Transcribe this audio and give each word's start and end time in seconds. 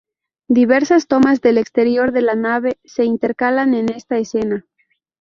Diversas 0.47 1.05
tomas 1.05 1.41
del 1.41 1.59
exterior 1.59 2.11
de 2.11 2.23
la 2.23 2.33
nave 2.33 2.79
se 2.83 3.03
intercalan 3.05 3.75
en 3.75 3.91
esta 3.93 4.17
escena. 4.17 4.65